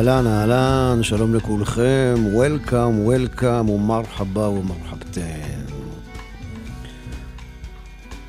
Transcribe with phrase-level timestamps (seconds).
[0.00, 5.60] אהלן, אהלן, שלום לכולכם, וולקאם, וולקאם, ומרחבה ומרחבתן.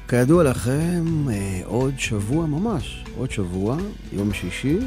[0.08, 3.78] כידוע לכם, אה, עוד שבוע ממש, עוד שבוע,
[4.14, 4.78] יום שישי,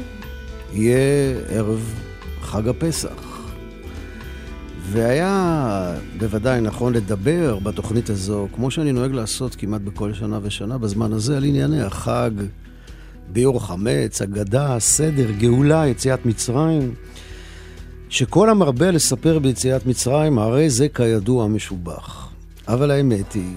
[0.73, 1.93] יהיה ערב
[2.41, 3.39] חג הפסח.
[4.79, 11.13] והיה בוודאי נכון לדבר בתוכנית הזו, כמו שאני נוהג לעשות כמעט בכל שנה ושנה בזמן
[11.13, 12.31] הזה, על ענייני החג.
[13.29, 16.93] ביור חמץ, אגדה, סדר, גאולה, יציאת מצרים.
[18.09, 22.29] שכל המרבה לספר ביציאת מצרים, הרי זה כידוע משובח.
[22.67, 23.55] אבל האמת היא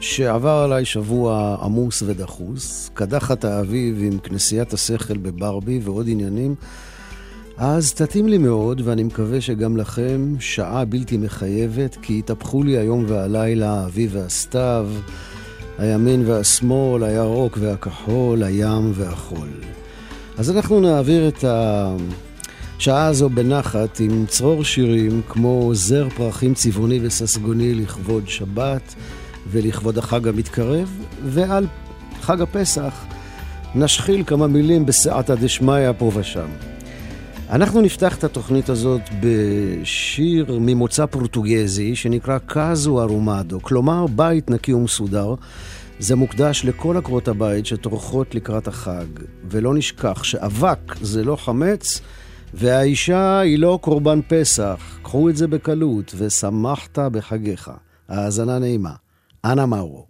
[0.00, 6.54] שעבר עליי שבוע עמוס ודחוס, קדחת האביב עם כנסיית השכל בברבי ועוד עניינים,
[7.56, 13.04] אז תתאים לי מאוד, ואני מקווה שגם לכם שעה בלתי מחייבת, כי התהפכו לי היום
[13.08, 14.88] והלילה האביב והסתיו.
[15.82, 19.48] הימין והשמאל, הירוק והכחול, הים והחול.
[20.38, 21.44] אז אנחנו נעביר את
[22.78, 28.94] השעה הזו בנחת עם צרור שירים כמו זר פרחים צבעוני וססגוני לכבוד שבת
[29.50, 30.90] ולכבוד החג המתקרב,
[31.24, 31.66] ועל
[32.20, 33.04] חג הפסח
[33.74, 36.48] נשחיל כמה מילים בסעתא דשמיא פה ושם.
[37.50, 45.34] אנחנו נפתח את התוכנית הזאת בשיר ממוצא פורטוגזי שנקרא קאזו ארומדו, כלומר בית נקי ומסודר.
[46.02, 49.06] זה מוקדש לכל עקרות הבית שטורחות לקראת החג,
[49.50, 52.00] ולא נשכח שאבק זה לא חמץ,
[52.54, 54.98] והאישה היא לא קורבן פסח.
[55.02, 57.70] קחו את זה בקלות, ושמחת בחגיך.
[58.08, 58.92] האזנה נעימה.
[59.44, 60.06] אנא מאורו.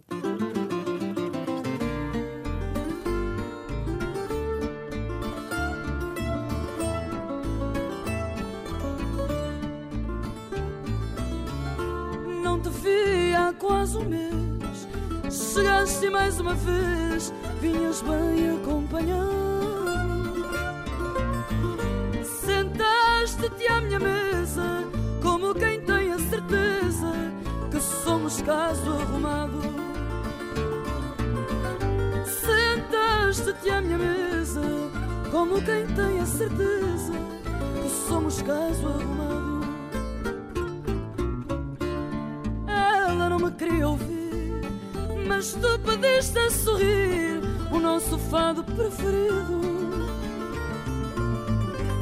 [16.43, 19.33] Uma vez, vinhas bem acompanhado.
[22.21, 24.83] Sentaste-te à minha mesa,
[25.21, 27.13] como quem tem a certeza
[27.71, 29.61] que somos caso arrumado.
[32.25, 34.61] Sentaste-te à minha mesa,
[35.31, 37.13] como quem tem a certeza
[37.81, 39.63] que somos caso arrumado.
[42.67, 44.22] Ela não me queria ouvir
[45.27, 47.41] mas tu pediste a sorrir
[47.71, 49.61] o nosso fado preferido.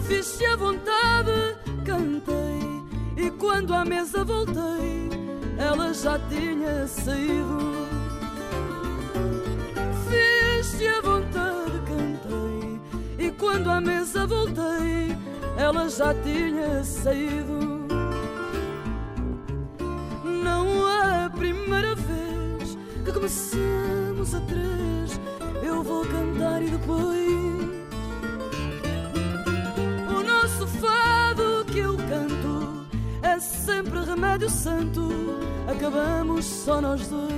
[0.08, 1.56] Fiz-te a vontade,
[1.86, 2.84] cantei,
[3.18, 5.10] e quando à mesa voltei,
[5.58, 7.88] ela já tinha saído.
[10.10, 15.16] Fiz-te a vontade, cantei, e quando à mesa voltei,
[15.58, 17.71] ela já tinha saído.
[23.14, 25.20] Comecemos a três,
[25.62, 27.22] eu vou cantar e depois
[30.08, 32.86] o nosso fado que eu canto
[33.22, 35.10] é sempre remédio santo.
[35.68, 37.32] Acabamos só nós dois.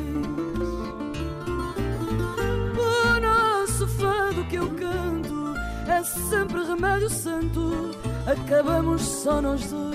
[2.77, 5.53] O nosso fado que eu canto
[5.87, 7.91] é sempre remédio santo.
[8.25, 9.92] Acabamos só nós dois.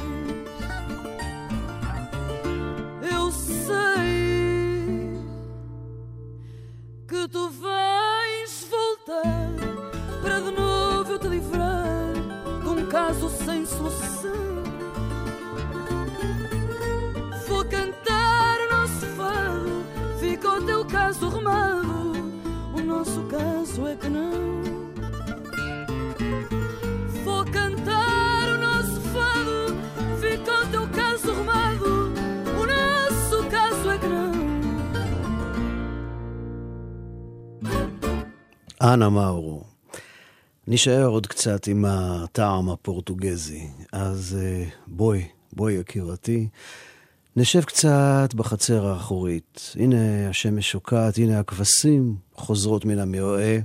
[38.92, 39.62] אנה מאורו.
[40.68, 43.66] נשאר עוד קצת עם הטעם הפורטוגזי.
[43.92, 46.48] אז אה, בואי, בואי יקירתי,
[47.36, 49.72] נשב קצת בחצר האחורית.
[49.76, 53.58] הנה השמש שוקעת, הנה הכבשים חוזרות מן המרעה.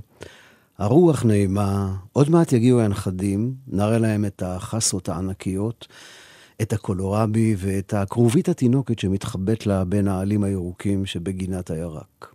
[0.78, 5.88] הרוח נעימה, עוד מעט יגיעו הנכדים, נראה להם את החסות הענקיות,
[6.62, 12.33] את הקולורבי ואת הכרובית התינוקת שמתחבאת לה בין העלים הירוקים שבגינת הירק.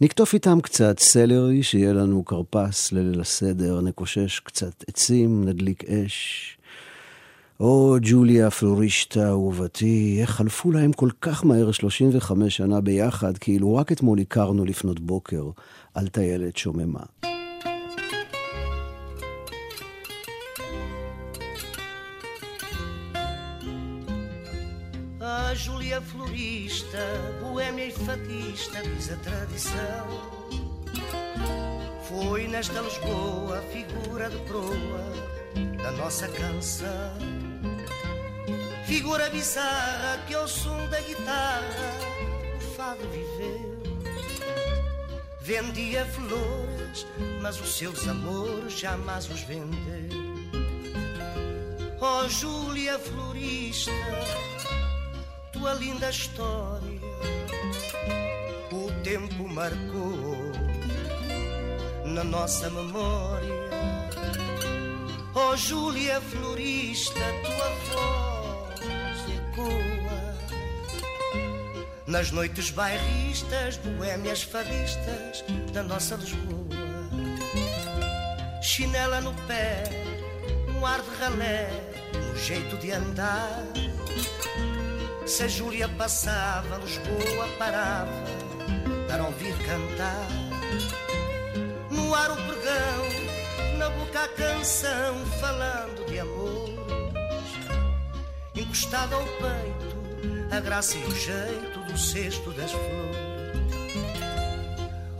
[0.00, 6.58] נקטוף איתם קצת סלרי, שיהיה לנו כרפס לליל הסדר, נקושש קצת עצים, נדליק אש.
[7.60, 13.92] או, ג'וליה פלורישטה, אהובתי, איך חלפו להם כל כך מהר 35 שנה ביחד, כאילו רק
[13.92, 15.50] אתמול הכרנו לפנות בוקר
[15.94, 17.02] על טיילת שוממה.
[28.04, 30.06] Fatista, diz a tradição.
[32.08, 35.04] Foi nesta Lisboa figura de proa
[35.82, 37.18] da nossa canção.
[38.86, 41.92] Figura bizarra que ao som da guitarra
[42.56, 43.82] o fado viveu.
[45.40, 47.06] Vendia flores,
[47.40, 50.24] mas os seus amores jamais os vendeu.
[52.00, 53.92] Oh, Júlia florista
[55.54, 56.93] tua linda história
[59.14, 60.36] tempo marcou
[62.04, 63.70] na nossa memória.
[65.36, 70.34] Oh Júlia Florista, tua voz ecoa
[72.08, 76.74] nas noites bairristas, boémias fadistas da nossa Lisboa.
[78.60, 79.84] Chinela no pé,
[80.76, 81.70] um ar de ralé,
[82.32, 83.62] um jeito de andar
[85.24, 88.43] se a Júlia passava, Lisboa parava
[89.14, 90.28] para ouvir cantar.
[91.88, 96.74] No ar o pregão, na boca a canção, falando de amores.
[98.56, 99.96] Encostado ao peito,
[100.50, 103.16] a graça e o jeito do cesto das flores.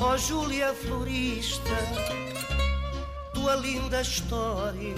[0.01, 1.79] Ó oh, Júlia florista,
[3.33, 4.97] tua linda história,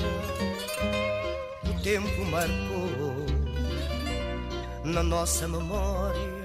[1.69, 3.27] o tempo marcou
[4.85, 6.36] na nossa memória.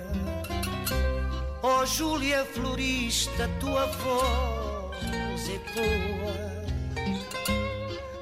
[1.73, 6.51] Oh, Júlia Florista, tua voz ecoa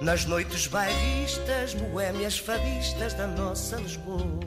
[0.02, 4.40] nas noites bairristas, boémias fadistas da nossa Lisboa.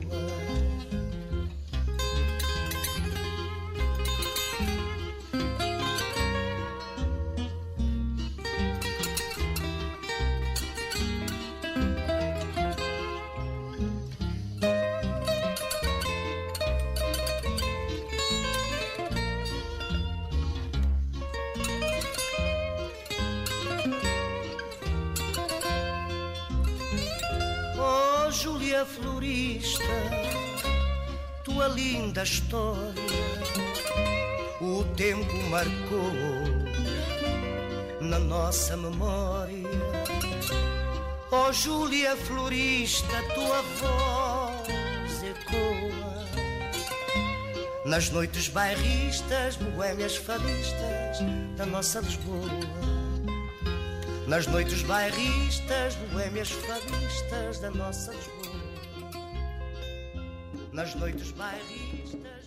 [38.73, 39.69] Nossa memória.
[41.31, 46.13] Ó oh, Júlia Florista, tua voz ecoa
[47.85, 51.19] nas noites bairristas, boémias fadistas
[51.57, 52.49] da nossa Lisboa.
[54.27, 58.53] Nas noites bairristas, boémias fadistas da nossa Lisboa.
[60.71, 62.42] Nas noites bairristas.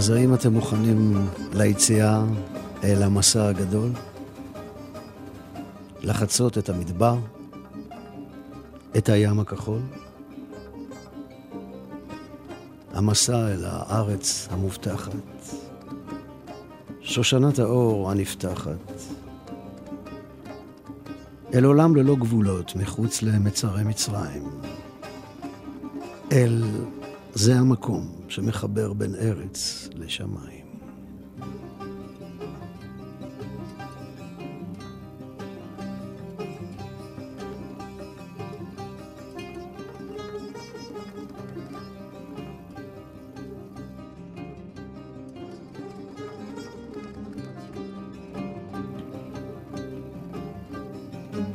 [0.00, 2.24] אז האם אתם מוכנים ליציאה
[2.84, 3.90] אל המסע הגדול?
[6.02, 7.18] לחצות את המדבר?
[8.96, 9.80] את הים הכחול?
[12.92, 15.12] המסע אל הארץ המובטחת,
[17.00, 18.92] שושנת האור הנפתחת,
[21.54, 24.50] אל עולם ללא גבולות מחוץ למצרי מצרים,
[26.32, 26.62] אל
[27.34, 29.79] זה המקום שמחבר בין ארץ
[30.10, 30.60] לשמיים.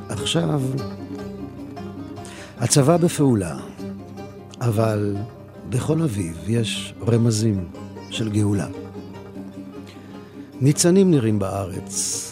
[0.10, 0.62] עכשיו,
[2.58, 3.58] הצבא בפעולה,
[4.62, 5.16] אבל
[5.70, 7.68] בכל אביב יש רמזים
[8.16, 8.68] של גאולה.
[10.62, 12.26] ניצנים נראים בארץ,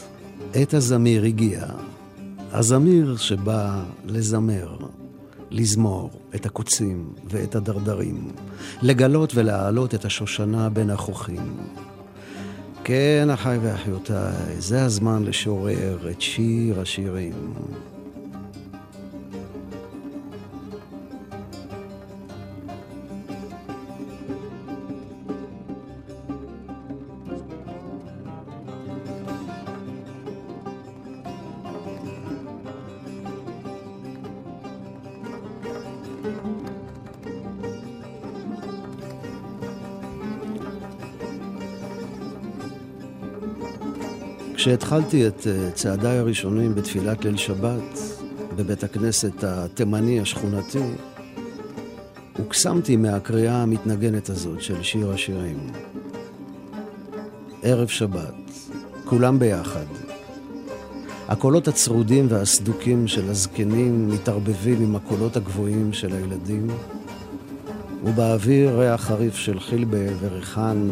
[0.53, 1.65] עת הזמיר הגיע.
[2.51, 4.77] הזמיר שבא לזמר,
[5.51, 8.31] לזמור את הקוצים ואת הדרדרים,
[8.81, 11.57] לגלות ולהעלות את השושנה בין החוכים.
[12.83, 17.53] כן, אחיי ואחיותיי, זה הזמן לשורר את שיר השירים.
[44.63, 47.99] כשהתחלתי את אה, צעדיי הראשונים בתפילת ליל שבת
[48.55, 50.83] בבית הכנסת התימני השכונתי,
[52.37, 55.57] הוקסמתי מהקריאה המתנגנת הזאת של שיר השירים.
[57.63, 58.33] ערב שבת,
[59.05, 59.85] כולם ביחד.
[61.27, 66.67] הקולות הצרודים והסדוקים של הזקנים מתערבבים עם הקולות הגבוהים של הילדים,
[68.03, 70.89] ובאוויר ריח חריף של חילבה וריחן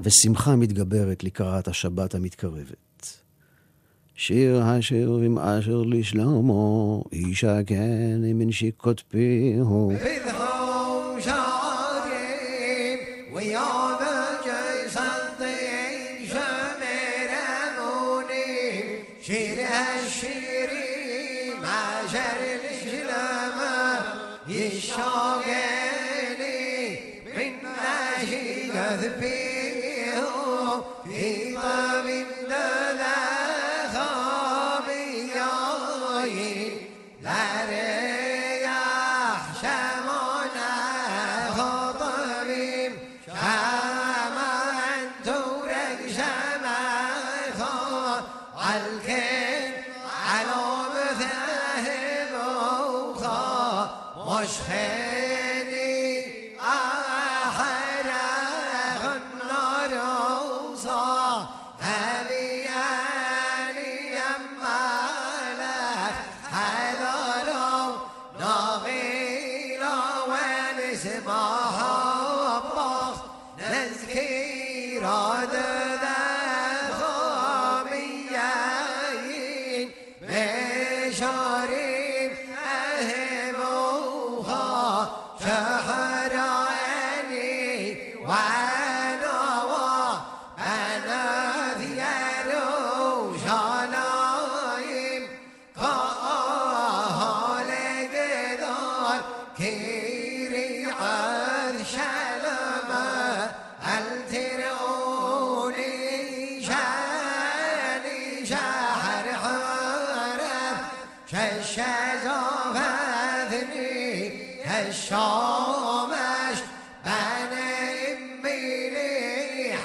[0.00, 3.20] ושמחה מתגברת לקראת השבת המתקרבת.
[4.14, 9.92] שיר כן השירים אשר לשלמה, איש הגן כן נשיקות פיהו.
[24.90, 25.79] Shogay.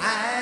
[0.06, 0.35] high.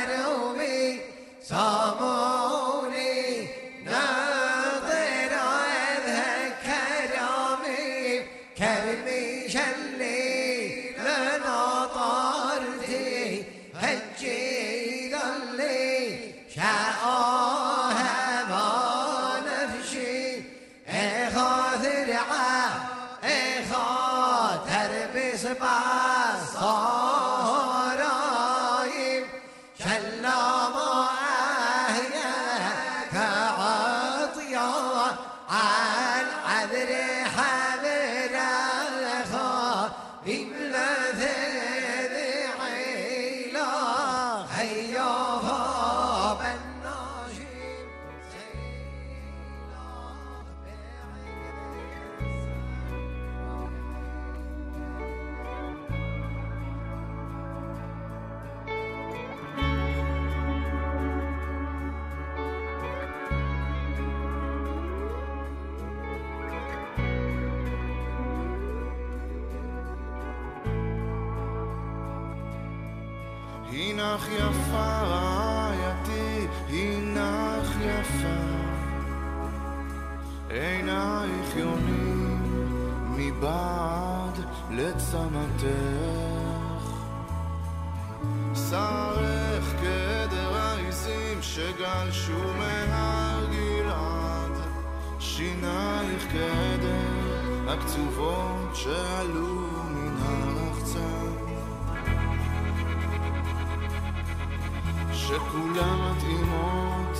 [105.34, 107.18] שכולן מתאימות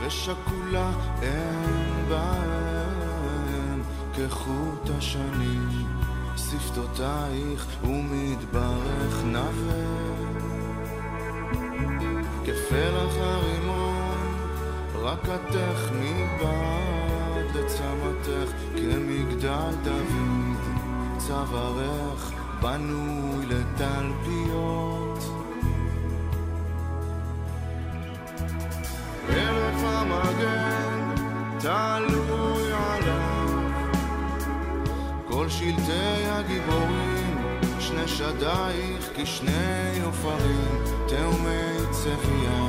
[0.00, 0.90] ושכולה
[1.22, 3.82] אין בהן.
[4.14, 5.58] כחוט השני
[6.36, 10.32] שפתותייך ומתברך נבל
[12.44, 14.34] כפרח הרימון
[14.94, 20.58] רקתך מבעד לצמתך כמגדל דוד.
[21.18, 25.01] צווארך בנוי לתלפיות
[30.32, 31.14] סגן
[31.58, 33.48] תלוי עליו.
[35.28, 37.38] כל שלטי הגיבורים
[37.80, 42.68] שני שדייך כשני עופרים תאומי צפייה.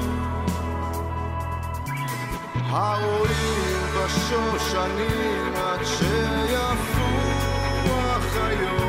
[2.70, 7.10] הרועים בשושנים עד שיפו
[7.90, 8.83] החיות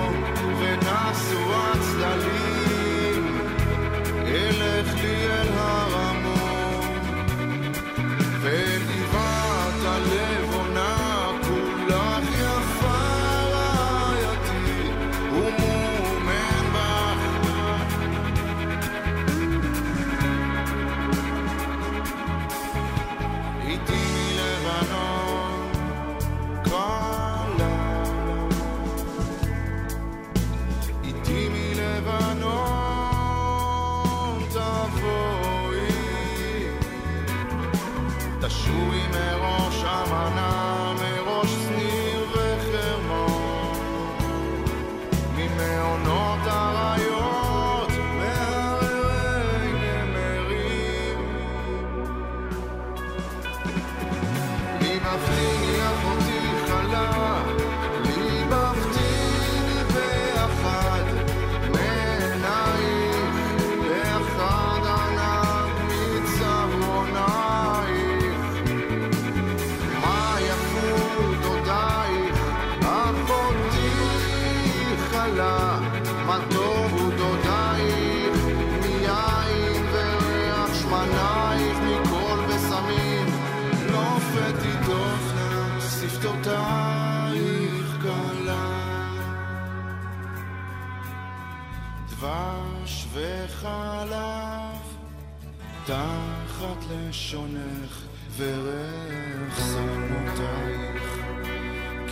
[96.94, 98.02] לשונך
[98.36, 101.18] וריח שפתותייך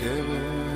[0.00, 0.71] קרב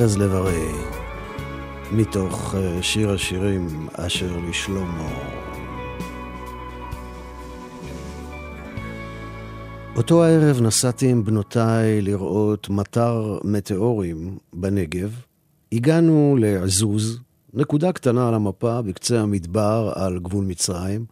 [0.00, 0.72] ארז לב-ארי,
[1.92, 5.08] מתוך אה, שיר השירים אשר לשלמה.
[9.96, 15.20] אותו הערב נסעתי עם בנותיי לראות מטר מטאורים בנגב.
[15.72, 17.20] הגענו לעזוז,
[17.54, 21.04] נקודה קטנה על המפה בקצה המדבר על גבול מצרים.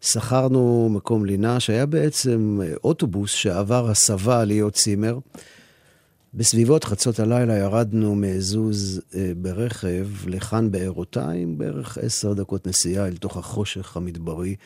[0.00, 5.18] שכרנו מקום לינה שהיה בעצם אוטובוס שעבר הסבה להיות צימר.
[6.34, 13.36] בסביבות חצות הלילה ירדנו מעזוז אה, ברכב לכאן בערותיים, בערך עשר דקות נסיעה אל תוך
[13.36, 14.56] החושך המדברי.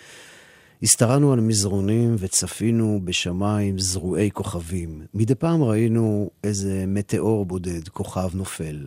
[0.83, 5.03] השתרענו על מזרונים וצפינו בשמיים זרועי כוכבים.
[5.15, 8.87] מדי פעם ראינו איזה מטאור בודד, כוכב נופל.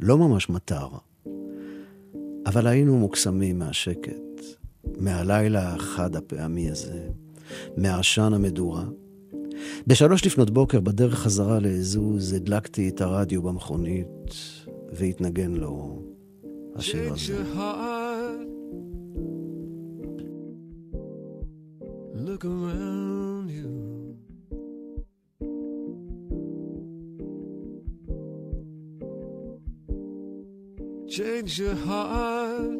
[0.00, 0.88] לא ממש מטר.
[2.46, 4.40] אבל היינו מוקסמים מהשקט,
[4.98, 7.00] מהלילה החד הפעמי הזה,
[7.76, 8.84] מהעשן המדורה.
[9.86, 14.34] בשלוש לפנות בוקר, בדרך חזרה לעזוז, הדלקתי את הרדיו במכונית
[14.92, 16.02] והתנגן לו
[16.74, 17.42] השיר הזה.
[22.28, 23.74] Look around you.
[31.08, 32.78] Change your heart.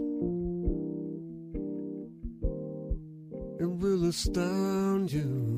[3.63, 5.58] It will astound you.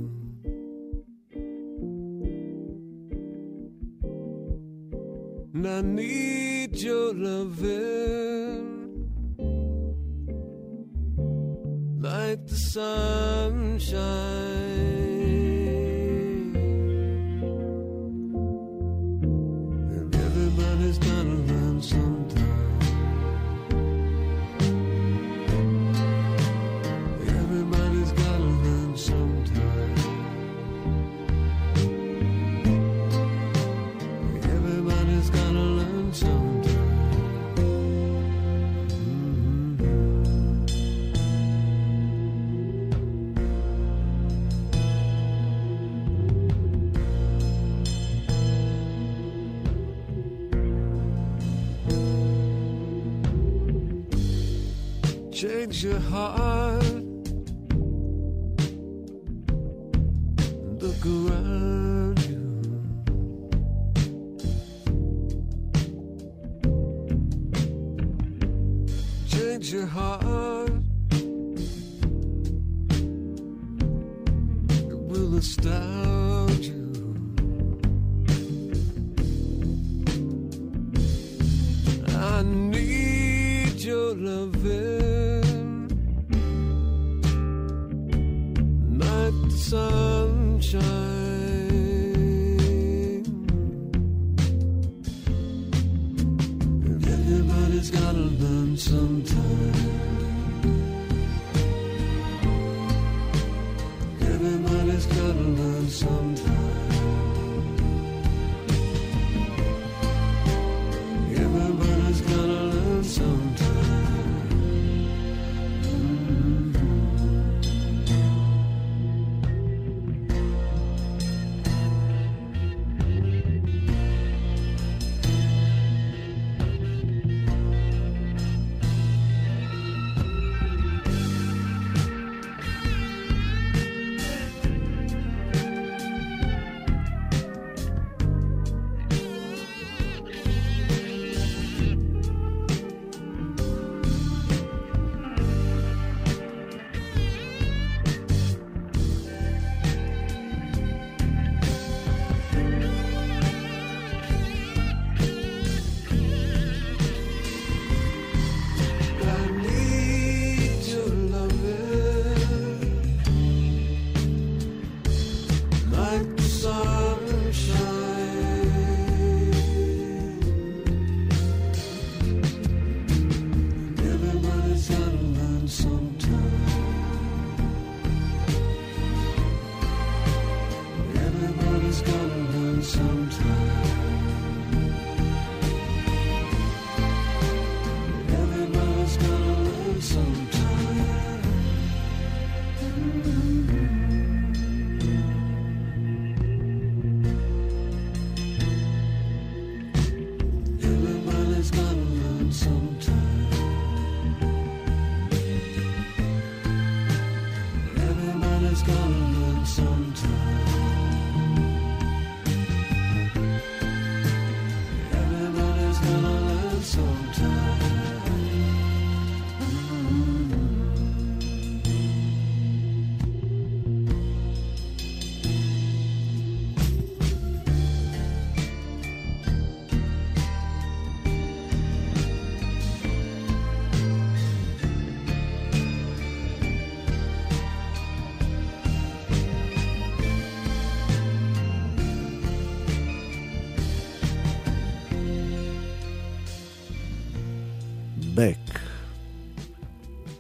[5.63, 9.11] And I need your loving
[12.01, 14.01] like the sunshine.
[19.91, 22.20] And everybody's gotta learn sometime.
[55.41, 57.00] Change your heart.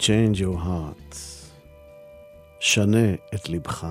[0.00, 1.16] Change your heart.
[2.60, 3.86] שנה את ליבך.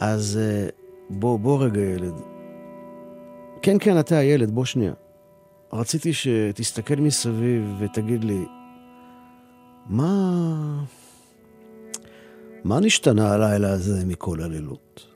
[0.00, 0.68] אז אה,
[1.10, 2.14] בוא, בוא רגע, ילד.
[3.62, 4.92] כן, כן, אתה הילד, בוא שנייה.
[5.72, 8.44] רציתי שתסתכל מסביב ותגיד לי,
[9.86, 10.84] מה...
[12.64, 15.06] מה נשתנה הלילה הזה מכל הלילות,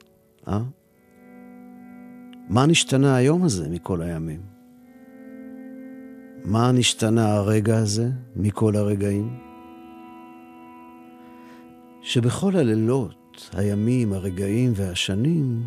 [0.49, 0.61] אה?
[2.49, 4.56] מה נשתנה היום הזה מכל הימים?
[6.45, 9.39] מה נשתנה הרגע הזה מכל הרגעים?
[12.03, 15.63] שבכל הלילות, הימים, הרגעים והשנים,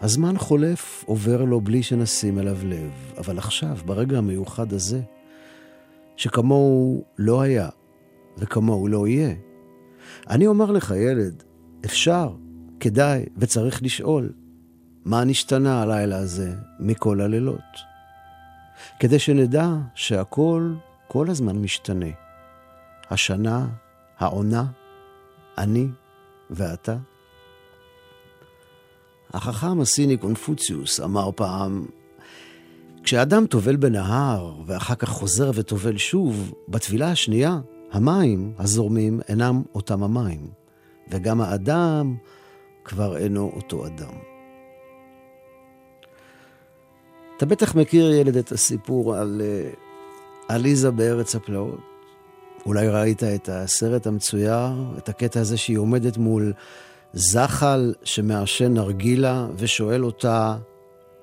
[0.00, 3.12] הזמן חולף, עובר לו בלי שנשים אליו לב.
[3.18, 5.00] אבל עכשיו, ברגע המיוחד הזה,
[6.16, 7.68] שכמוהו לא היה
[8.38, 9.34] וכמוהו לא יהיה,
[10.30, 11.42] אני אומר לך, ילד,
[11.84, 12.34] אפשר,
[12.80, 14.32] כדאי וצריך לשאול,
[15.04, 17.93] מה נשתנה הלילה הזה מכל הלילות?
[18.98, 20.74] כדי שנדע שהכל
[21.08, 22.06] כל הזמן משתנה.
[23.10, 23.66] השנה,
[24.18, 24.64] העונה,
[25.58, 25.86] אני
[26.50, 26.96] ואתה.
[29.32, 31.86] החכם הסיני קונפוציוס אמר פעם,
[33.02, 37.60] כשאדם טובל בנהר ואחר כך חוזר וטובל שוב, בטבילה השנייה
[37.92, 40.50] המים הזורמים אינם אותם המים,
[41.10, 42.16] וגם האדם
[42.84, 44.33] כבר אינו אותו אדם.
[47.36, 49.76] אתה בטח מכיר, ילד, את הסיפור על uh,
[50.48, 51.80] עליזה בארץ הפלאות.
[52.66, 56.52] אולי ראית את הסרט המצויר, את הקטע הזה שהיא עומדת מול
[57.12, 60.56] זחל שמעשן נרגילה ושואל אותה,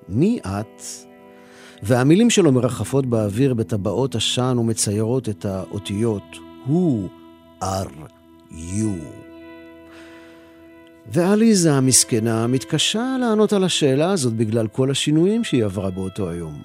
[0.10, 0.82] מי את?
[1.84, 6.24] והמילים שלו מרחפות באוויר בטבעות עשן ומציירות את האותיות
[6.67, 7.08] Who
[7.63, 7.89] are
[8.52, 9.31] you?
[11.13, 16.62] ועליזה המסכנה מתקשה לענות על השאלה הזאת בגלל כל השינויים שהיא עברה באותו היום.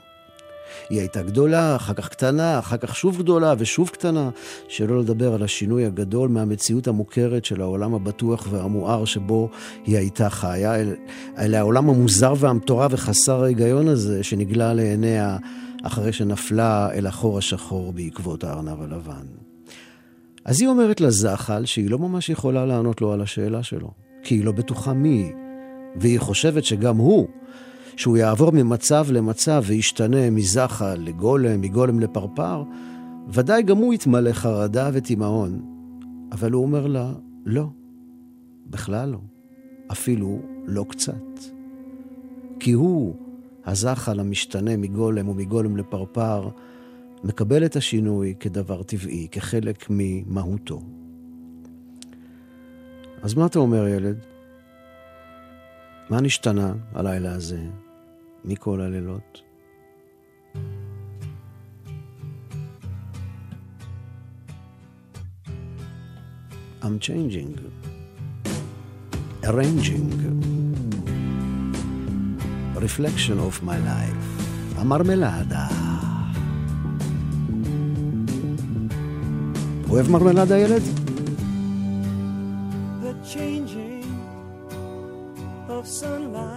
[0.90, 4.30] היא הייתה גדולה, אחר כך קטנה, אחר כך שוב גדולה ושוב קטנה,
[4.68, 9.50] שלא לדבר על השינוי הגדול מהמציאות המוכרת של העולם הבטוח והמואר שבו
[9.84, 10.94] היא הייתה חיה, אל,
[11.38, 15.36] אל העולם המוזר והמטורף וחסר ההיגיון הזה שנגלה לעיניה
[15.82, 19.26] אחרי שנפלה אל החור השחור בעקבות הארנב הלבן.
[20.44, 24.44] אז היא אומרת לזחל שהיא לא ממש יכולה לענות לו על השאלה שלו, כי היא
[24.44, 25.32] לא בטוחה מי היא,
[25.96, 27.28] והיא חושבת שגם הוא,
[27.96, 32.62] שהוא יעבור ממצב למצב וישתנה מזחל לגולם, מגולם לפרפר,
[33.28, 35.60] ודאי גם הוא יתמלא חרדה ותימהון.
[36.32, 37.12] אבל הוא אומר לה,
[37.44, 37.66] לא,
[38.66, 39.18] בכלל לא,
[39.92, 41.40] אפילו לא קצת.
[42.60, 43.14] כי הוא,
[43.64, 46.48] הזחל המשתנה מגולם ומגולם לפרפר,
[47.24, 50.80] מקבל את השינוי כדבר טבעי, כחלק ממהותו.
[53.22, 54.16] אז מה אתה אומר, ילד?
[56.10, 57.60] מה נשתנה הלילה הזה
[58.44, 59.42] מכל הלילות?
[66.82, 67.52] I'm changing,
[69.42, 70.08] arranging,
[72.76, 74.42] reflection of my life,
[74.76, 75.66] המרמלדה.
[79.90, 81.05] אוהב מרמלדה, ילד?
[85.86, 86.55] Sunlight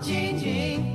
[0.00, 0.93] 静静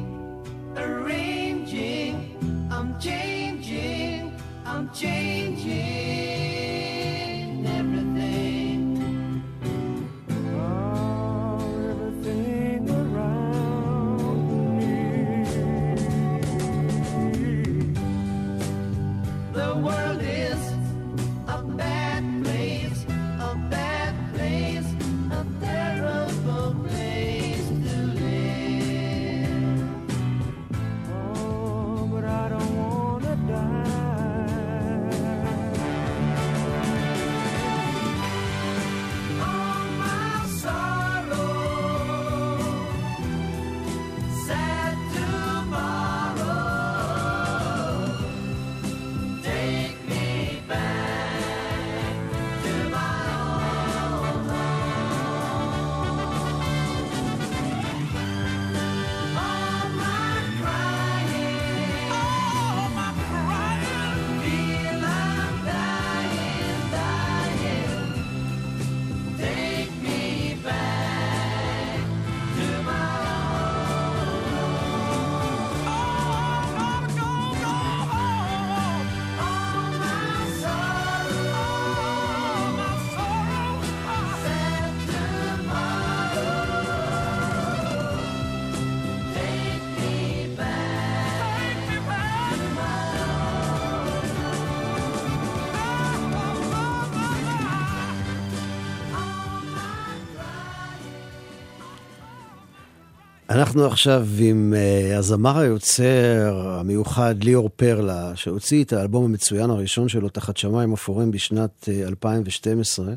[103.49, 110.29] אנחנו עכשיו עם uh, הזמר היוצר המיוחד ליאור פרלה, שהוציא את האלבום המצוין הראשון שלו
[110.29, 113.13] תחת שמיים אפורים בשנת uh, 2012,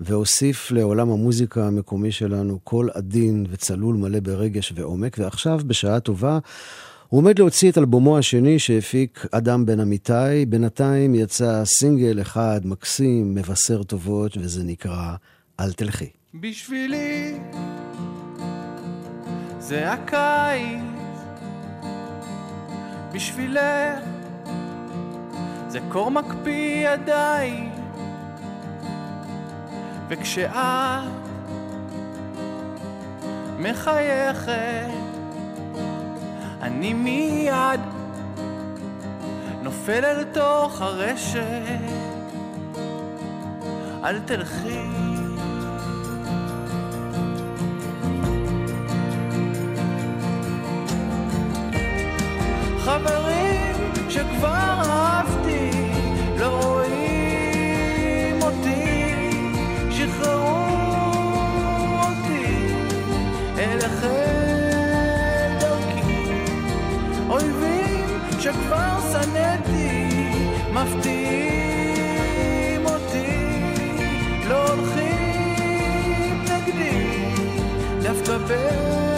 [0.00, 6.38] והוסיף לעולם המוזיקה המקומי שלנו קול עדין וצלול מלא ברגש ועומק, ועכשיו, בשעה טובה,
[7.08, 10.46] הוא עומד להוציא את אלבומו השני שהפיק אדם בן אמיתי.
[10.48, 15.14] בינתיים יצא סינגל אחד מקסים, מבשר טובות, וזה נקרא
[15.60, 16.08] "אל תלכי".
[16.34, 17.38] בשבילי
[19.70, 20.80] זה הקיץ,
[23.12, 24.04] בשבילך
[25.68, 27.72] זה קור מקפיא ידיים,
[30.08, 30.50] וכשאת
[33.58, 34.90] מחייכת,
[36.62, 37.80] אני מיד
[39.62, 41.42] נופל אל תוך הרשת,
[44.04, 45.09] אל תלכי.
[52.90, 53.76] חברים
[54.08, 55.70] שכבר אהבתי
[56.38, 59.30] לא רואים אותי,
[59.90, 60.66] שחררו
[62.02, 62.66] אותי
[63.58, 64.08] אליכם
[65.60, 66.44] דרכי.
[67.28, 68.08] אויבים
[68.40, 70.08] שכבר שנאתי
[70.72, 72.06] מפתיעים
[72.86, 73.62] אותי,
[74.48, 77.34] לא הולכים נגדי,
[78.02, 79.09] דווקא בעדי.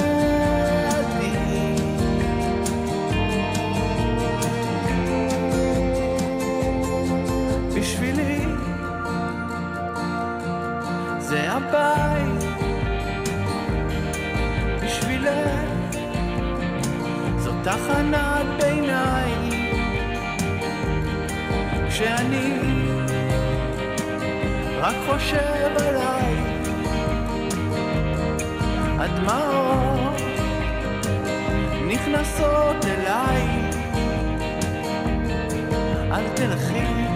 [11.73, 12.45] זה הבית
[14.83, 15.61] בשבילך
[17.39, 19.73] זו תחנת ביניים
[21.89, 22.59] כשאני
[24.81, 26.35] רק חושב עליי
[28.99, 30.21] הדמעות
[31.89, 33.71] נכנסות אליי.
[36.13, 37.12] אל תלכי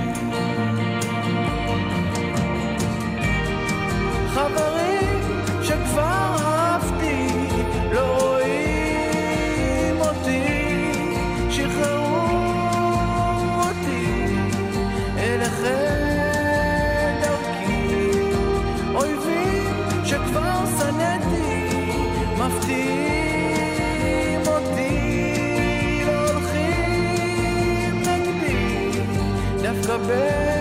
[4.37, 5.21] חברים
[5.63, 7.29] שכבר אהבתי
[7.93, 10.45] לא רואים אותי,
[11.51, 12.17] שחררו
[13.59, 14.27] אותי
[15.19, 15.97] אליכם
[17.23, 18.11] דרכי.
[18.95, 19.75] אויבים
[20.05, 21.69] שכבר שנאתי
[22.39, 28.91] מפתיעים אותי, לא הולכים נגדי,
[29.63, 30.56] דווקא בעדי.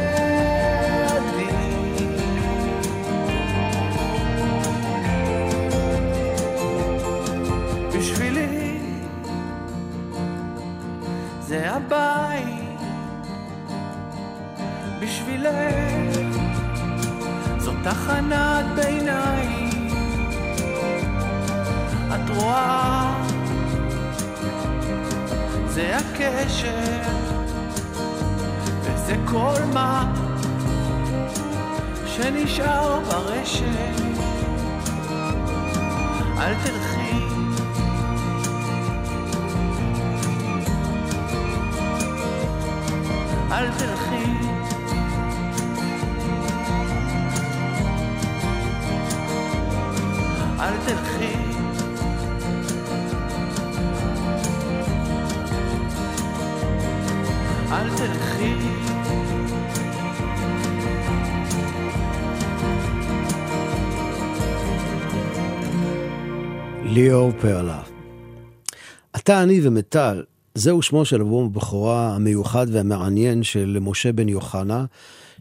[11.75, 12.79] זה הבית
[15.01, 16.35] בשבילך.
[17.57, 19.89] זו תחנת ביניים.
[22.15, 23.23] את רואה?
[25.67, 27.01] זה הקשר
[28.81, 30.13] וזה כל מה
[32.05, 33.65] שנשאר ברשת.
[36.37, 36.74] אל תלכי
[43.55, 44.25] אל תלכי.
[50.59, 51.35] אל תלכי.
[57.71, 58.53] אל תלכי.
[66.83, 67.81] ליאור פרלה.
[69.15, 70.23] אתה, אני ומטל,
[70.57, 74.85] זהו שמו של אלבום הבכורה המיוחד והמעניין של משה בן יוחנה,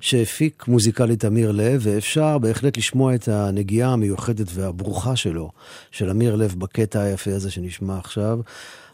[0.00, 5.50] שהפיק מוזיקלית אמיר לב, ואפשר בהחלט לשמוע את הנגיעה המיוחדת והברוכה שלו,
[5.90, 8.38] של אמיר לב, בקטע היפה הזה שנשמע עכשיו.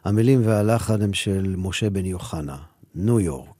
[0.04, 2.56] המילים והלחן הם של משה בן יוחנה,
[2.94, 3.59] ניו יורק.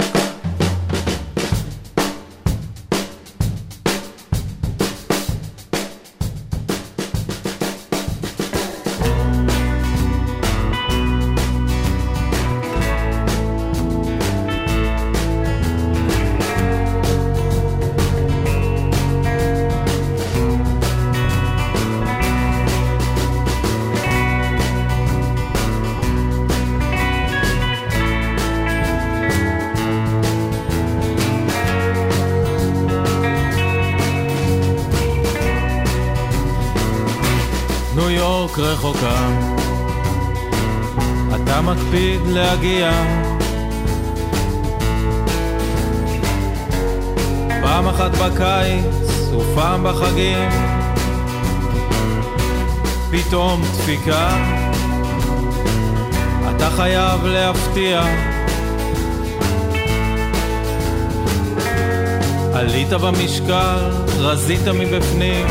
[62.93, 65.47] עלית במשקל, רזית מבפנים.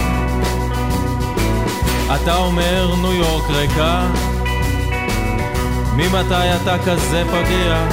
[2.15, 4.07] אתה אומר ניו יורק ריקה?
[5.95, 7.87] ממתי אתה כזה פגיע?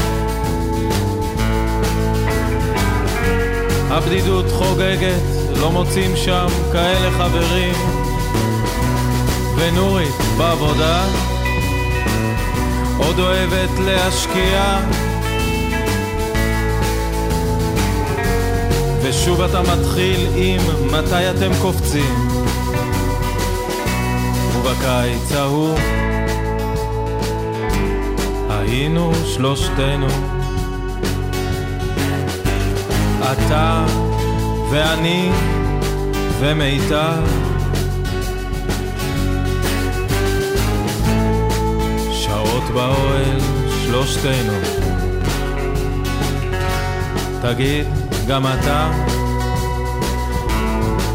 [3.90, 5.22] הבדידות חוגגת,
[5.61, 7.74] לא מוצאים שם כאלה חברים.
[9.57, 11.05] ונורית בעבודה,
[12.99, 15.05] עוד אוהבת להשקיע.
[19.09, 22.14] ושוב אתה מתחיל עם מתי אתם קופצים.
[24.54, 25.78] ובקיץ ההוא
[28.50, 30.07] היינו שלושתנו.
[33.32, 33.86] אתה
[34.70, 35.30] ואני
[36.40, 37.22] ומיטל.
[42.12, 43.40] שעות באוהל
[43.84, 44.52] שלושתנו.
[47.42, 47.86] תגיד,
[48.29, 48.91] גם אתה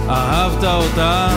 [0.10, 1.28] אהבת אותה?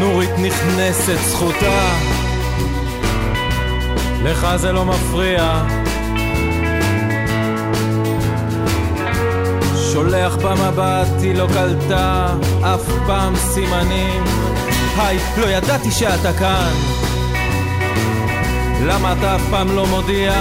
[0.00, 1.94] נורית נכנסת זכותה,
[4.22, 5.62] לך זה לא מפריע.
[9.92, 14.24] שולח במבט, היא לא קלטה אף פעם סימנים.
[14.98, 16.72] היי, לא ידעתי שאתה כאן.
[18.86, 20.32] למה אתה אף פעם לא מודיע?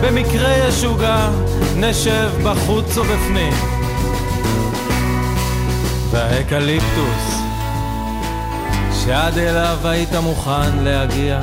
[0.00, 1.28] במקרה יש עוגה,
[1.76, 3.52] נשב בחוץ או בפנים.
[6.10, 7.40] והאקליפטוס,
[9.04, 11.40] שעד אליו היית מוכן להגיע.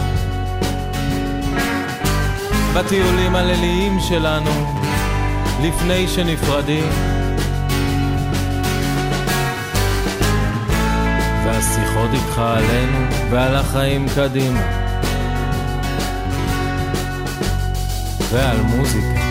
[2.74, 4.76] בטיולים הליליים שלנו,
[5.62, 7.18] לפני שנפרדים.
[11.48, 14.62] והשיחות איתך עלינו ועל החיים קדימה.
[18.32, 19.22] ועל מוזיקה.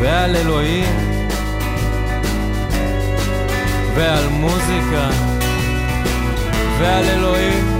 [0.00, 0.84] ועל אלוהים.
[3.94, 5.10] ועל מוזיקה.
[6.78, 7.79] ועל אלוהים.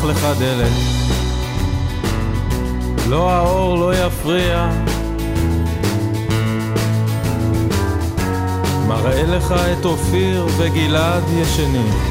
[0.00, 0.72] פותח לך דלת.
[3.08, 4.70] לא האור לא יפריע.
[8.88, 12.09] מראה לך את אופיר וגלעד ישנים.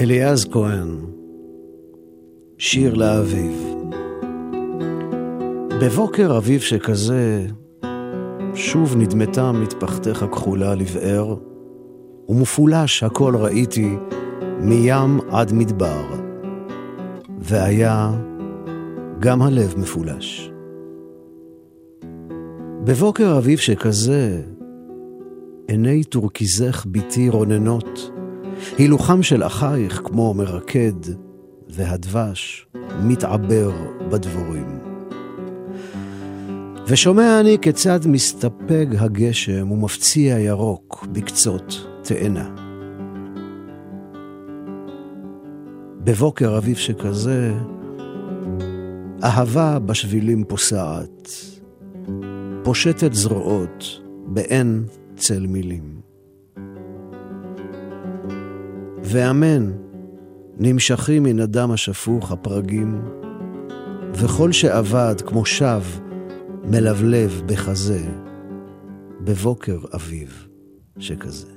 [0.00, 0.88] אליעז כהן,
[2.58, 3.74] שיר לאביב.
[5.80, 7.46] בבוקר אביב שכזה,
[8.54, 11.36] שוב נדמתה מטפחתך כחולה לבאר,
[12.28, 13.96] ומפולש הכל ראיתי
[14.60, 16.04] מים עד מדבר,
[17.38, 18.12] והיה
[19.18, 20.52] גם הלב מפולש.
[22.84, 24.42] בבוקר אביב שכזה,
[25.68, 28.10] עיני טורקיזך בתי רוננות,
[28.78, 30.92] הילוכם של אחייך כמו מרקד,
[31.68, 32.66] והדבש
[33.02, 33.72] מתעבר
[34.10, 34.78] בדבורים.
[36.86, 42.54] ושומע אני כיצד מסתפג הגשם ומפציע ירוק בקצות תאנה.
[46.04, 47.52] בבוקר אביב שכזה,
[49.24, 51.28] אהבה בשבילים פוסעת,
[52.62, 54.84] פושטת זרועות באין
[55.16, 56.13] צל מילים.
[59.14, 59.72] ואמן,
[60.58, 63.02] נמשכים מן הדם השפוך הפרגים,
[64.14, 65.82] וכל שאבד כמו שב
[66.64, 68.00] מלבלב בחזה,
[69.20, 70.46] בבוקר אביב
[70.98, 71.53] שכזה.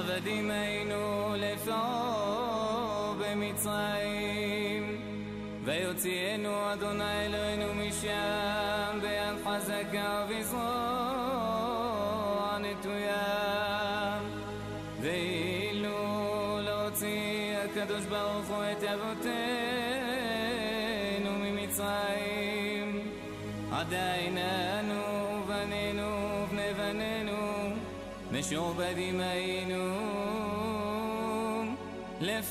[0.00, 5.00] עבדים היינו לפרעה במצרים.
[5.64, 10.68] ויוציאנו אדוני אלוהינו משם ביד חזקה ובזרוע
[12.60, 14.18] נטויה.
[15.00, 19.30] ואילו להוציא הקדוש ברוך הוא את אבותינו
[21.38, 23.00] ממצרים
[23.72, 25.02] עדיין אנו
[25.46, 26.10] בנינו
[26.44, 27.40] ובני בנינו
[28.32, 29.89] משועבדים היינו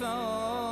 [0.01, 0.68] לפרעה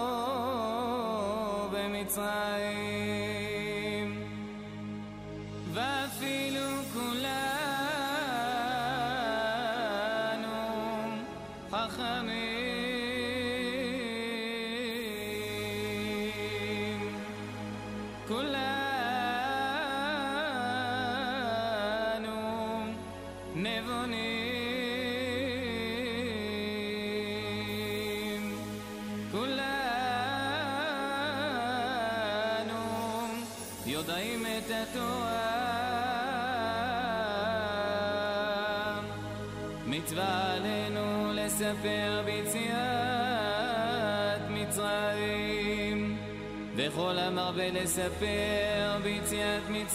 [47.87, 49.87] לספר ביציאת מצרים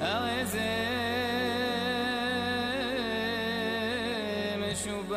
[0.00, 0.60] הרי זה
[4.72, 5.16] משובח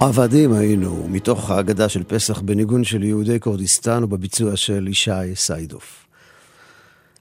[0.00, 6.03] עבדים היינו, מתוך ההגדה של פסח בניגון של יהודי כורדיסטן ובביצוע של ישי סיידוף.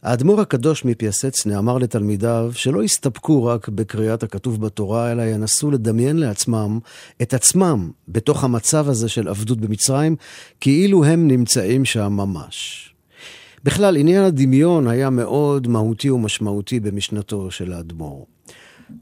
[0.03, 6.79] האדמו"ר הקדוש מפיאסצנה אמר לתלמידיו שלא יסתפקו רק בקריאת הכתוב בתורה, אלא ינסו לדמיין לעצמם
[7.21, 10.15] את עצמם בתוך המצב הזה של עבדות במצרים,
[10.59, 12.89] כאילו הם נמצאים שם ממש.
[13.63, 18.25] בכלל, עניין הדמיון היה מאוד מהותי ומשמעותי במשנתו של האדמו"ר.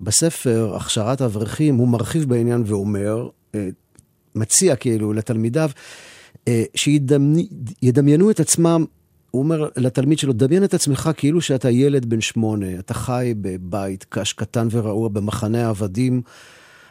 [0.02, 3.70] בספר הכשרת אברכים הוא מרחיב בעניין ואומר, אה,
[4.36, 5.70] מציע כאילו לתלמידיו,
[6.47, 8.86] אה, שידמיינו את עצמם,
[9.32, 14.06] הוא אומר לתלמיד שלו, דמיין את עצמך כאילו שאתה ילד בן שמונה, אתה חי בבית
[14.10, 16.22] קש קטן ורעוע במחנה העבדים.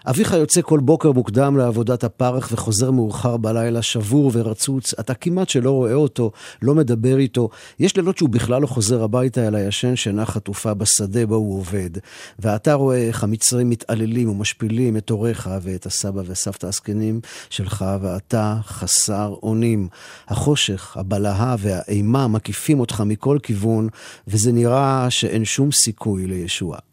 [0.06, 5.70] אביך יוצא כל בוקר מוקדם לעבודת הפרך וחוזר מאוחר בלילה שבור ורצוץ, אתה כמעט שלא
[5.70, 6.32] רואה אותו,
[6.62, 7.48] לא מדבר איתו.
[7.78, 11.90] יש לילות שהוא בכלל לא חוזר הביתה אלא ישן שינה חטופה בשדה בו הוא עובד.
[12.38, 17.20] ואתה רואה איך המצרים מתעללים ומשפילים את הוריך ואת הסבא והסבתא הזקנים
[17.50, 19.88] שלך, ואתה חסר אונים.
[20.28, 23.88] החושך, הבלהה והאימה מקיפים אותך מכל כיוון,
[24.28, 26.89] וזה נראה שאין שום סיכוי לישועה.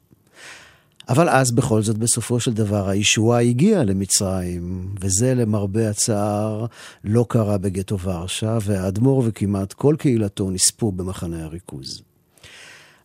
[1.09, 6.65] אבל אז בכל זאת בסופו של דבר הישועה הגיעה למצרים, וזה למרבה הצער
[7.03, 12.01] לא קרה בגטו ורשה, והאדמו"ר וכמעט כל קהילתו נספו במחנה הריכוז.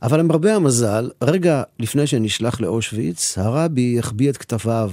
[0.02, 4.92] אבל למרבה המזל, רגע לפני שנשלח לאושוויץ, הרבי החביא את כתביו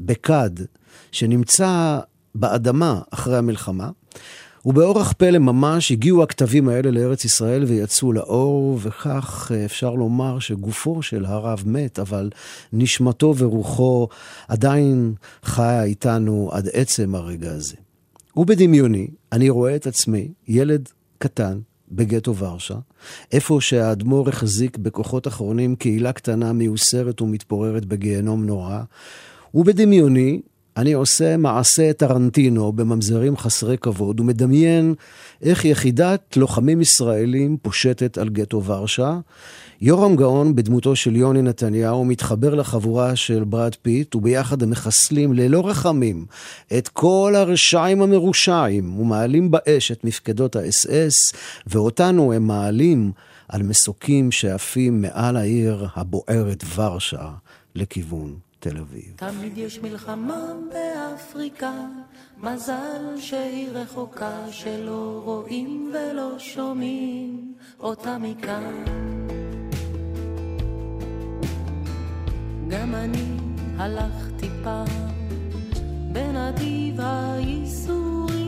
[0.00, 0.50] בכד,
[1.12, 1.98] שנמצא
[2.34, 3.90] באדמה אחרי המלחמה,
[4.64, 11.24] ובאורח פלא ממש הגיעו הכתבים האלה לארץ ישראל ויצאו לאור, וכך אפשר לומר שגופו של
[11.24, 12.30] הרב מת, אבל
[12.72, 14.08] נשמתו ורוחו
[14.48, 17.76] עדיין חיה איתנו עד עצם הרגע הזה.
[18.36, 20.88] ובדמיוני, אני רואה את עצמי, ילד
[21.18, 21.58] קטן,
[21.92, 22.76] בגטו ורשה,
[23.32, 28.80] איפה שהאדמו"ר החזיק בכוחות אחרונים קהילה קטנה מיוסרת ומתפוררת בגיהנום נורא,
[29.54, 30.40] ובדמיוני
[30.76, 34.94] אני עושה מעשה טרנטינו בממזרים חסרי כבוד ומדמיין
[35.42, 39.18] איך יחידת לוחמים ישראלים פושטת על גטו ורשה.
[39.80, 45.68] יורם גאון בדמותו של יוני נתניהו מתחבר לחבורה של ברד פיט וביחד הם מחסלים ללא
[45.68, 46.26] רחמים
[46.78, 51.32] את כל הרשעים המרושעים ומעלים באש את מפקדות האס-אס
[51.66, 53.12] ואותנו הם מעלים
[53.48, 57.28] על מסוקים שעפים מעל העיר הבוערת ורשה
[57.74, 59.14] לכיוון תל אביב.
[59.16, 61.72] תמיד יש מלחמה באפריקה,
[62.38, 68.84] מזל שהיא רחוקה, שלא רואים ולא שומעים אותה מכאן.
[72.68, 73.36] גם אני
[73.76, 74.86] הלכתי פעם
[76.12, 78.44] בנתיב הייסורים,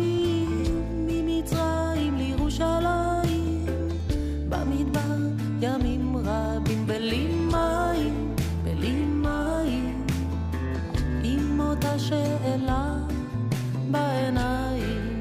[1.07, 3.67] ממצרים לירושלים,
[4.49, 5.17] במדבר
[5.61, 7.34] ימים רבים בלי
[11.95, 12.97] עם אותה שאלה
[13.91, 15.21] בעיניים.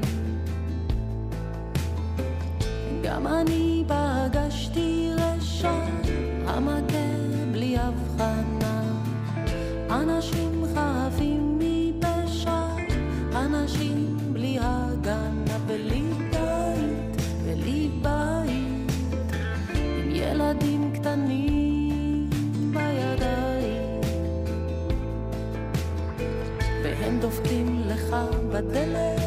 [3.02, 5.72] גם אני פגשתי רשע
[6.46, 6.96] המכה
[7.52, 8.82] בלי הבחנה.
[9.90, 12.66] אנשים חפים מפשע,
[13.36, 14.03] אנשים
[27.86, 28.16] לך
[28.52, 29.20] בדלת,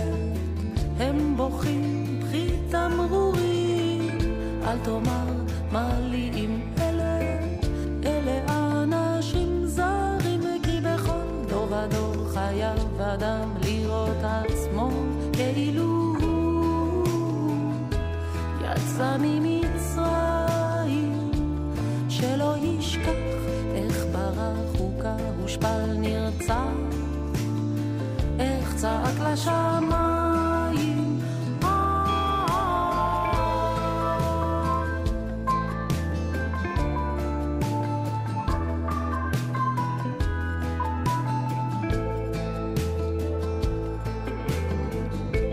[1.00, 4.18] הם בוכים, קחי תמרורים,
[4.64, 5.26] אל תאמר
[5.72, 7.20] מה לי עם אלה,
[8.06, 8.44] אלה
[8.84, 14.90] אנשים זרים, כי בכל דור ודור חייב אדם לראות עצמו
[15.34, 17.06] כאילו הוא.
[18.62, 20.52] יצא ממצרים,
[22.10, 23.12] שלא ישכח
[23.76, 26.87] איך ברח הוכה, הושפל נרצח,
[28.78, 31.20] צעק לשמיים.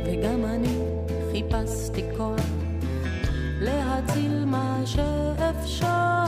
[0.06, 0.78] וגם אני
[1.32, 2.40] חיפשתי כוח
[3.60, 6.24] להציל מה שאפשר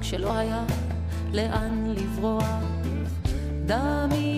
[0.00, 0.64] כשלא היה
[1.32, 2.44] לאן לברוח.
[3.66, 4.29] דמי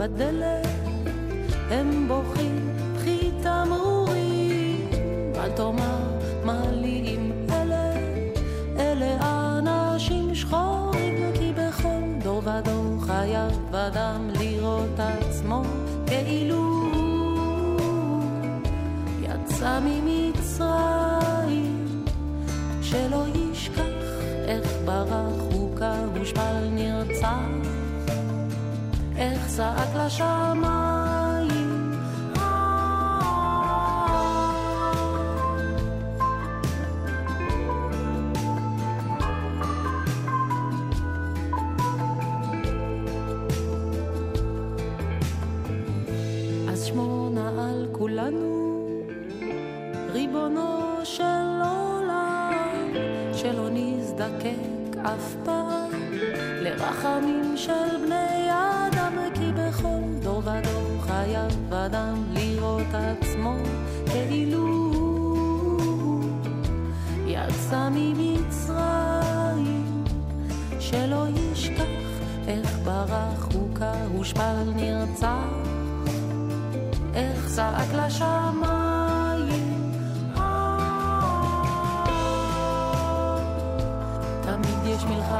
[0.00, 0.66] בדלת,
[1.70, 4.88] הם בוכים, קחי תמרורים,
[5.36, 7.92] אל תאמר מה לי עם אלה,
[8.78, 9.16] אלה
[9.58, 15.62] אנשים שחורים, כי בכל דור ודור חייב אדם לראות עצמו
[16.06, 16.56] כאילו
[17.74, 18.22] הוא
[19.22, 21.86] יצא ממצרים,
[22.82, 23.82] שלא ישכח
[24.46, 26.69] איך ברח הושפל נרצח, איך
[29.56, 30.89] צעק לשמיים.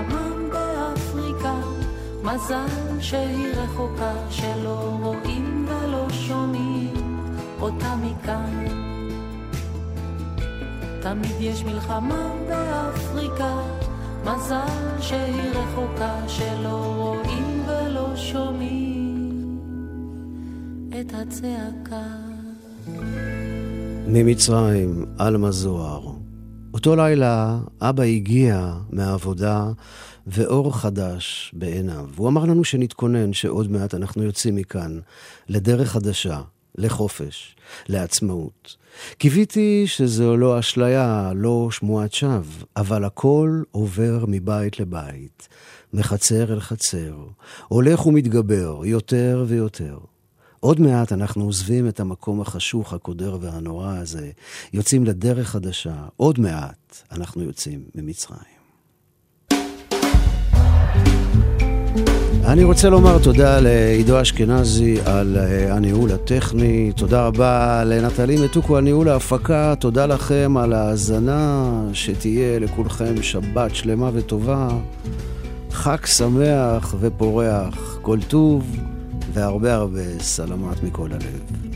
[0.01, 1.55] מלחמה באפריקה,
[2.24, 6.94] מזל שהיא רחוקה, שלא רואים ולא שומעים
[7.61, 8.64] אותה מכאן.
[11.03, 13.61] תמיד יש מלחמה באפריקה,
[14.24, 19.59] מזל שהיא רחוקה, שלא רואים ולא שומעים.
[21.01, 22.07] את הצעקה.
[24.07, 26.09] ממצרים, עלמה זוהר.
[26.81, 29.66] אותו לילה אבא הגיע מהעבודה
[30.26, 32.09] ואור חדש בעיניו.
[32.16, 35.01] הוא אמר לנו שנתכונן, שעוד מעט אנחנו יוצאים מכאן
[35.49, 36.41] לדרך חדשה,
[36.74, 37.57] לחופש,
[37.89, 38.76] לעצמאות.
[39.18, 45.49] קיוויתי שזו לא אשליה, לא שמועת שווא, אבל הכל עובר מבית לבית,
[45.93, 47.14] מחצר אל חצר,
[47.68, 49.99] הולך ומתגבר יותר ויותר.
[50.61, 54.30] עוד מעט אנחנו עוזבים את המקום החשוך, הקודר והנורא הזה,
[54.72, 55.94] יוצאים לדרך חדשה.
[56.16, 58.61] עוד מעט אנחנו יוצאים ממצרים.
[62.44, 68.84] אני רוצה לומר תודה לעידו אשכנזי על אה, הניהול הטכני, תודה רבה לנטלי מתוקו על
[68.84, 74.68] ניהול ההפקה, תודה לכם על ההאזנה, שתהיה לכולכם שבת שלמה וטובה,
[75.70, 78.76] חג שמח ופורח, כל טוב
[79.33, 81.69] והרבה הרבה סלמת מכל הלב.